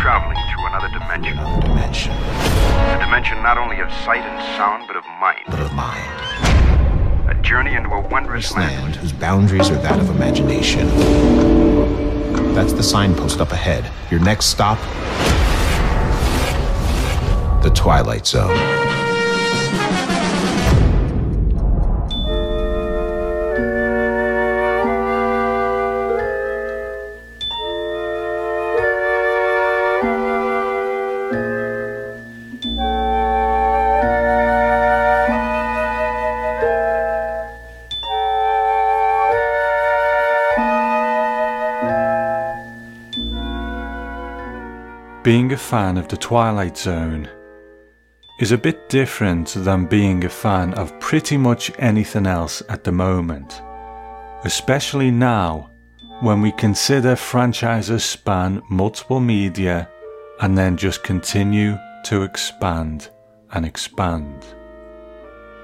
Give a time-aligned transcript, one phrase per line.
[0.00, 1.38] traveling through another dimension.
[1.38, 2.12] Another dimension.
[2.12, 5.44] A dimension not only of sight and sound, but of mind.
[5.46, 7.28] But of mind.
[7.28, 10.88] A journey into a wondrous This land whose boundaries are that of imagination.
[12.54, 13.92] That's the signpost up ahead.
[14.10, 14.78] Your next stop
[17.62, 18.56] the Twilight Zone.
[45.22, 47.28] Being a fan of The Twilight Zone
[48.38, 52.92] is a bit different than being a fan of pretty much anything else at the
[52.92, 53.60] moment,
[54.44, 55.70] especially now
[56.20, 59.90] when we consider franchises span multiple media
[60.40, 63.10] and then just continue to expand
[63.52, 64.46] and expand.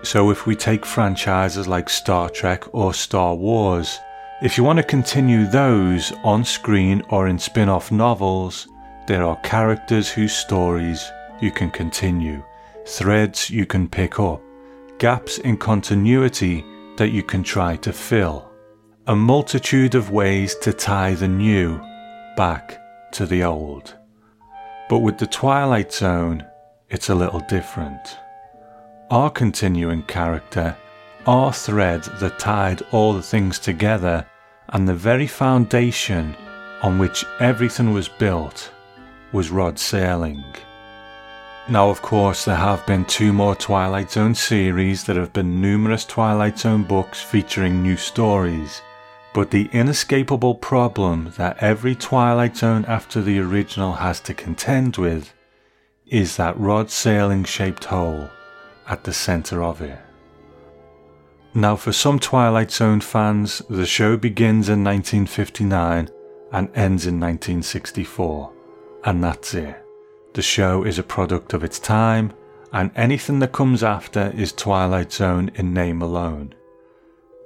[0.03, 3.99] So, if we take franchises like Star Trek or Star Wars,
[4.43, 8.69] if you want to continue those on screen or in spin off novels,
[9.07, 12.43] there are characters whose stories you can continue,
[12.87, 14.43] threads you can pick up,
[14.99, 16.65] gaps in continuity
[16.97, 18.51] that you can try to fill,
[19.07, 21.81] a multitude of ways to tie the new
[22.37, 22.81] back
[23.13, 23.97] to the old.
[24.89, 26.45] But with the Twilight Zone,
[26.91, 28.19] it's a little different.
[29.11, 30.77] Our continuing character,
[31.27, 34.27] our thread that tied all the things together,
[34.71, 36.37] and the very foundation
[36.83, 38.73] on which everything was built
[39.33, 40.45] was Rod Serling.
[41.69, 46.05] Now, of course, there have been two more Twilight Zone series, there have been numerous
[46.05, 48.83] Twilight Zone books featuring new stories,
[49.35, 55.35] but the inescapable problem that every Twilight Zone after the original has to contend with
[56.07, 58.31] is that Rod Serling shaped hole
[58.87, 59.99] at the centre of it.
[61.53, 66.11] Now, for some Twilight Zone fans, the show begins in 1959
[66.53, 68.56] and ends in 1964
[69.07, 69.83] and that's it.
[70.35, 72.33] The show is a product of its time,
[72.73, 76.55] and anything that comes after is Twilight Zone in name alone.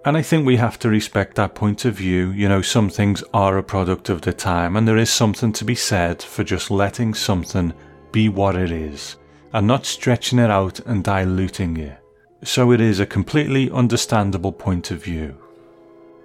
[0.04, 2.30] And I think we have to respect that point of view.
[2.30, 5.64] You know, some things are a product of the time, and there is something to
[5.64, 7.74] be said for just letting something
[8.10, 9.16] be what it is,
[9.52, 11.98] and not stretching it out and diluting it.
[12.42, 15.36] So it is a completely understandable point of view.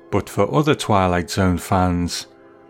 [0.09, 2.27] But for other Twilight Zone fans,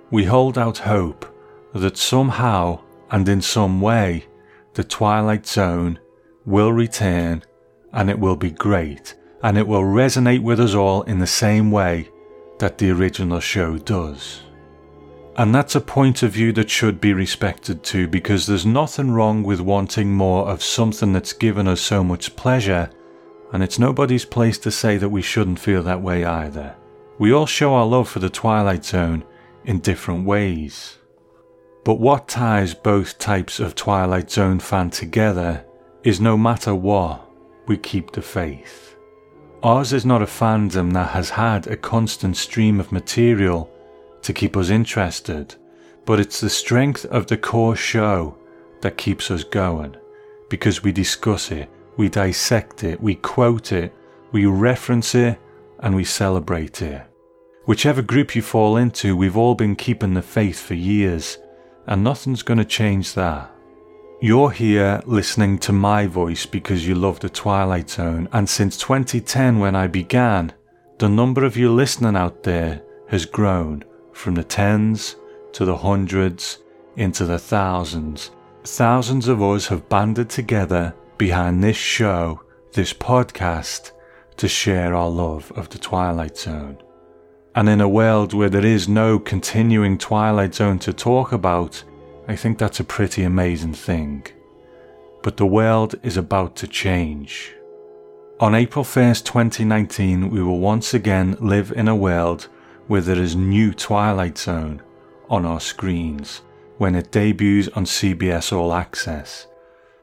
[0.10, 1.32] we hold out hope
[1.80, 2.82] that somehow
[3.12, 4.26] and in some way
[4.74, 6.00] the Twilight Zone
[6.46, 7.44] will return
[7.94, 11.72] and it will be great and it will resonate with us all in the same
[11.72, 12.10] way
[12.60, 14.42] that the original show does.
[15.38, 19.44] And that's a point of view that should be respected too because there's nothing wrong
[19.44, 22.90] with wanting more of something that's given us so much pleasure,
[23.52, 26.76] and it's nobody's place to say that we shouldn't feel that way either.
[27.20, 29.26] We all show our love for the Twilight Zone
[29.66, 30.98] in different ways.
[31.86, 35.64] But what ties both types of Twilight Zone fan together
[36.04, 37.30] is no matter what,
[37.68, 38.96] we keep the faith.
[39.62, 43.72] Ours is not a fandom that has had a constant stream of material
[44.24, 45.54] to keep us interested,
[46.06, 48.36] but it's the strength of the core show
[48.82, 49.96] that keeps us going
[50.50, 53.94] because we discuss it, we dissect it, we quote it,
[54.32, 55.38] we reference it,
[55.80, 57.04] and we celebrate it.
[57.66, 61.38] Whichever group you fall into, we've all been keeping the faith for years
[61.88, 63.52] and nothing's going to change that.
[64.22, 69.60] You're here listening to my voice because you love the Twilight Zone, and since 2010,
[69.60, 70.54] when I began,
[70.98, 75.18] the number of you listening out there has grown from the tens
[75.54, 76.60] to the hundreds
[76.96, 78.32] into the thousands.
[78.64, 82.42] Thousands of us have banded together behind this show,
[82.74, 83.92] this podcast,
[84.38, 86.78] to share our love of the Twilight Zone.
[87.56, 91.82] And in a world where there is no continuing Twilight Zone to talk about,
[92.28, 94.28] I think that's a pretty amazing thing.
[95.24, 97.54] But the world is about to change.
[98.42, 102.50] On April 1st, 2019, we will once again live in a world
[102.88, 104.82] where there is new Twilight Zone
[105.30, 106.42] on our screens
[106.78, 109.48] when it debuts on CBS All Access.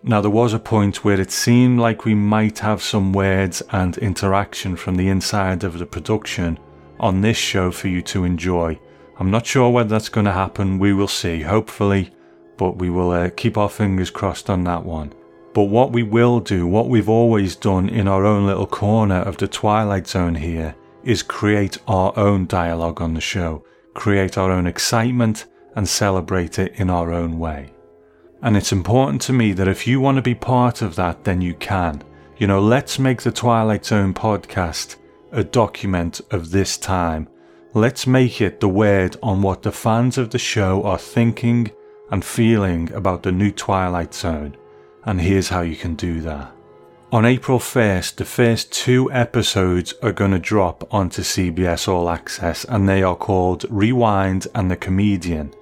[0.03, 3.99] Now, there was a point where it seemed like we might have some words and
[3.99, 6.59] interaction from the inside of the production
[7.03, 8.79] on this show for you to enjoy.
[9.19, 10.79] I'm not sure whether that's going to happen.
[10.79, 12.11] We will see, hopefully,
[12.57, 15.13] but we will uh, keep our fingers crossed on that one.
[15.53, 19.37] But what we will do, what we've always done in our own little corner of
[19.37, 23.65] the Twilight Zone here, is create our own dialogue on the show,
[23.95, 27.73] create our own excitement, and celebrate it in our own way.
[28.43, 31.41] And it's important to me that if you want to be part of that, then
[31.41, 32.03] you can.
[32.39, 34.97] You know, let's make the Twilight Zone podcast
[35.33, 37.29] a document of this time.
[37.75, 41.71] Let's make it the word on what the fans of the show are thinking
[42.11, 44.57] and feeling about the new Twilight Zone.
[45.05, 46.53] And here's how you can do that.
[47.11, 52.65] On April 1st, the first two episodes are going to drop onto CBS All Access
[52.65, 55.55] and they are called Rewind and The Comedian.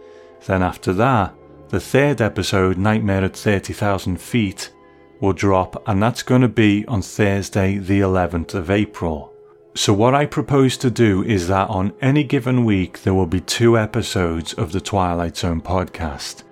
[0.47, 1.35] Then after that,
[1.69, 4.73] the third episode, Nightmare at 30,000 Feet,
[5.21, 9.30] will drop, and that's going to be on Thursday, the 11th of April.
[9.75, 13.41] So, what I propose to do is that on any given week, there will be
[13.41, 16.43] two episodes of the Twilight Zone podcast.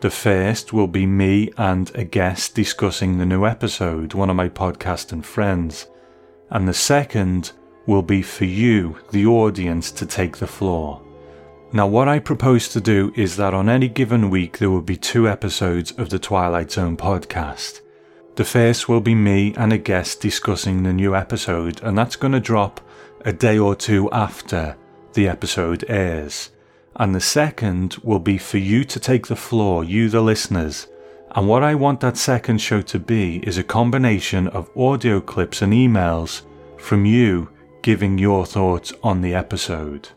[0.00, 4.48] The first will be me and a guest discussing the new episode, one of my
[4.48, 5.88] podcast and friends.
[6.50, 7.50] And the second
[7.86, 11.02] will be for you, the audience, to take the floor.
[11.72, 14.96] Now, what I propose to do is that on any given week there will be
[14.96, 17.80] two episodes of the Twilight Zone podcast.
[18.38, 22.34] The first will be me and a guest discussing the new episode, and that's going
[22.34, 22.80] to drop
[23.24, 24.76] a day or two after
[25.14, 26.52] the episode airs.
[26.94, 30.86] And the second will be for you to take the floor, you the listeners.
[31.32, 35.60] And what I want that second show to be is a combination of audio clips
[35.60, 36.42] and emails
[36.76, 37.50] from you
[37.82, 40.10] giving your thoughts on the episode.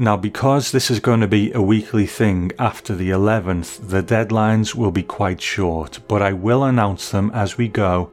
[0.00, 4.74] Now, because this is going to be a weekly thing after the 11th, the deadlines
[4.74, 8.10] will be quite short, but I will announce them as we go.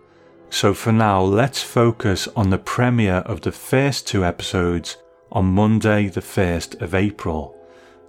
[0.50, 4.98] So for now, let's focus on the premiere of the first two episodes
[5.32, 7.56] on Monday, the 1st of April.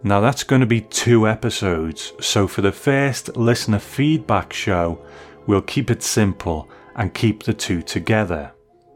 [0.02, 5.06] Now, that's going to be two episodes, so for the first listener feedback show,
[5.46, 8.50] we'll keep it simple and keep the two together.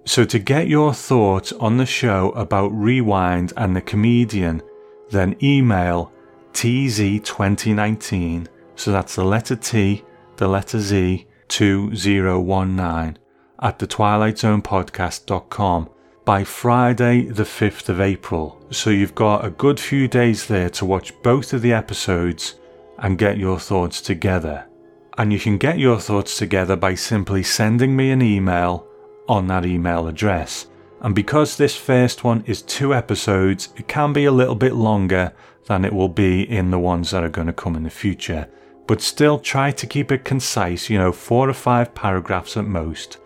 [0.07, 4.61] So, to get your thoughts on the show about Rewind and the comedian,
[5.13, 6.13] then email
[6.53, 10.05] TZ2019, so that's the letter T,
[10.37, 13.19] the letter Z, 2019
[13.63, 15.89] at the twilightzonepodcast.com
[16.25, 18.61] by Friday, the 5th of April.
[18.71, 22.57] So you've got a good few days there to watch both of the episodes
[22.99, 24.67] and get your thoughts together.
[25.19, 28.87] And you can get your thoughts together by simply sending me an email
[29.29, 30.67] on that email address.
[31.03, 35.33] And because this first one is two episodes, it can be a little bit longer
[35.67, 38.49] than it will be in the ones that are going to come in the future.
[38.87, 43.19] But still try to keep it concise, you know, four or five paragraphs at most.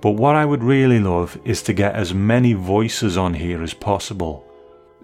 [0.00, 3.74] But what I would really love is to get as many voices on here as
[3.74, 4.46] possible.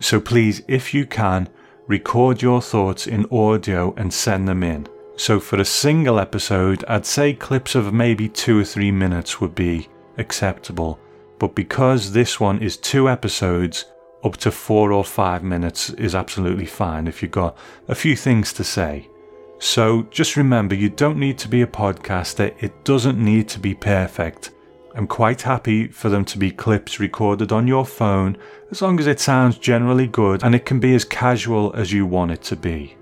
[0.00, 1.48] So please, if you can,
[1.88, 4.86] record your thoughts in audio and send them in.
[5.16, 9.54] So for a single episode, I'd say clips of maybe two or three minutes would
[9.54, 10.98] be acceptable.
[11.44, 13.84] But because this one is two episodes,
[14.24, 17.54] up to four or five minutes is absolutely fine if you've got
[17.86, 19.10] a few things to say.
[19.58, 23.74] So just remember, you don't need to be a podcaster, it doesn't need to be
[23.74, 24.52] perfect.
[24.94, 28.38] I'm quite happy for them to be clips recorded on your phone
[28.70, 32.06] as long as it sounds generally good and it can be as casual as you
[32.06, 32.96] want it to be.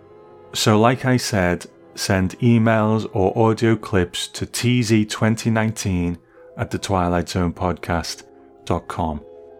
[0.52, 6.18] So, like I said, send emails or audio clips to TZ2019
[6.56, 7.52] at the Twilight Zone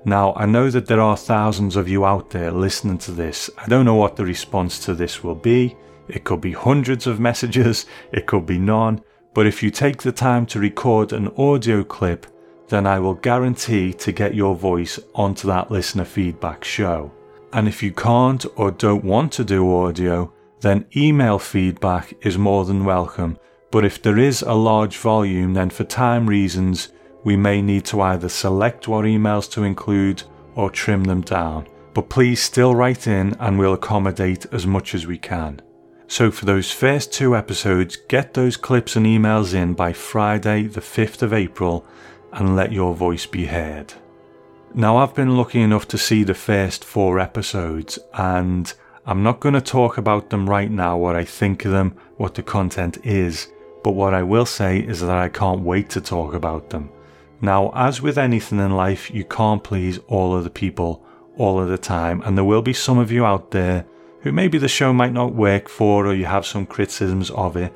[0.05, 3.49] Now, I know that there are thousands of you out there listening to this.
[3.57, 5.77] I don't know what the response to this will be.
[6.09, 9.03] It could be hundreds of messages, it could be none.
[9.35, 12.27] But if you take the time to record an audio clip,
[12.69, 17.13] then I will guarantee to get your voice onto that listener feedback show.
[17.53, 22.65] And if you can't or don't want to do audio, then email feedback is more
[22.65, 23.39] than welcome.
[23.71, 26.89] But if there is a large volume, then for time reasons,
[27.25, 30.23] we may need to either select what emails to include
[30.55, 31.67] or trim them down.
[31.95, 35.61] But please still write in and we'll accommodate as much as we can.
[36.09, 40.81] So for those first two episodes, get those clips and emails in by Friday, the
[40.81, 41.87] 5th of April,
[42.33, 43.95] and let your voice be heard.
[44.75, 48.73] Now, I've been lucky enough to see the first four episodes, and
[49.05, 52.35] I'm not going to talk about them right now, what I think of them, what
[52.35, 53.49] the content is,
[53.85, 56.91] but what I will say is that I can't wait to talk about them.
[57.43, 61.05] Now, as with anything in life, you can't please all of the people
[61.37, 63.85] all of the time, and there will be some of you out there
[64.21, 67.75] who maybe the show might not work for or you have some criticisms of it.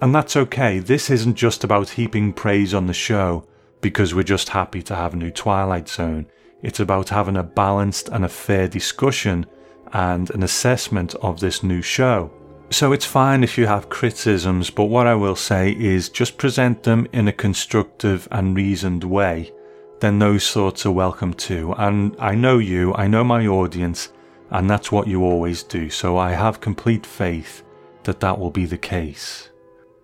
[0.00, 3.44] And that's okay, this isn't just about heaping praise on the show
[3.80, 6.26] because we're just happy to have a new Twilight Zone.
[6.62, 9.46] It's about having a balanced and a fair discussion
[9.92, 12.30] and an assessment of this new show.
[12.70, 16.82] So it's fine if you have criticisms, but what I will say is just present
[16.82, 19.52] them in a constructive and reasoned way.
[20.00, 21.72] Then those thoughts are welcome too.
[21.78, 24.12] And I know you, I know my audience,
[24.50, 25.88] and that's what you always do.
[25.88, 27.62] So I have complete faith
[28.04, 29.48] that that will be the case.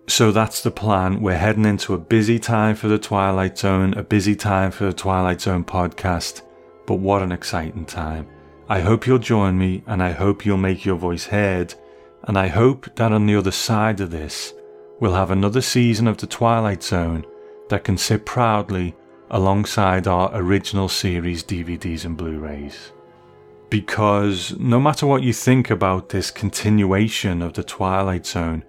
[0.07, 1.21] So that's the plan.
[1.21, 4.93] We're heading into a busy time for the Twilight Zone, a busy time for the
[4.93, 6.41] Twilight Zone podcast.
[6.87, 8.27] But what an exciting time.
[8.67, 11.75] I hope you'll join me and I hope you'll make your voice heard.
[12.25, 14.53] And I hope that on the other side of this,
[14.99, 17.25] we'll have another season of the Twilight Zone
[17.69, 18.95] that can sit proudly
[19.29, 22.91] alongside our original series DVDs and Blu rays.
[23.69, 28.63] Because no matter what you think about this continuation of the Twilight Zone,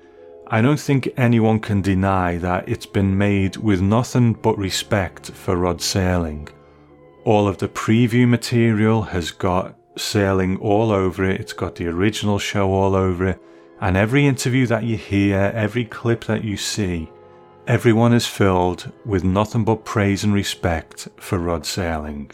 [0.49, 5.57] I don't think anyone can deny that it's been made with nothing but respect for
[5.57, 6.49] Rod Serling.
[7.25, 12.39] All of the preview material has got Serling all over it, it's got the original
[12.39, 13.43] show all over it,
[13.81, 17.11] and every interview that you hear, every clip that you see,
[17.67, 22.31] everyone is filled with nothing but praise and respect for Rod Serling.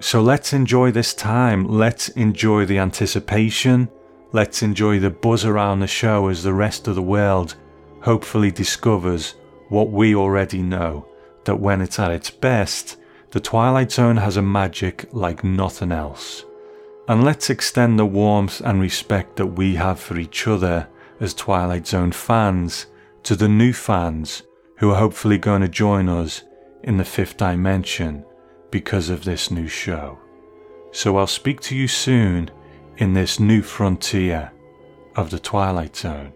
[0.00, 3.88] So let's enjoy this time, let's enjoy the anticipation,
[4.32, 7.54] Let's enjoy the buzz around the show as the rest of the world
[8.00, 9.34] hopefully discovers
[9.68, 11.08] what we already know
[11.44, 12.96] that when it's at its best,
[13.30, 16.44] the Twilight Zone has a magic like nothing else.
[17.08, 20.88] And let's extend the warmth and respect that we have for each other
[21.20, 22.86] as Twilight Zone fans
[23.22, 24.42] to the new fans
[24.78, 26.42] who are hopefully going to join us
[26.82, 28.24] in the fifth dimension
[28.70, 30.18] because of this new show.
[30.90, 32.50] So I'll speak to you soon
[32.96, 34.50] in this new frontier
[35.14, 36.32] of the Twilight Zone.